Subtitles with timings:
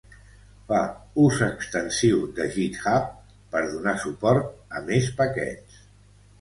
[0.69, 0.79] Fa
[1.23, 3.13] ús extensiu de GitHub
[3.53, 5.81] per donar suport a més paquets.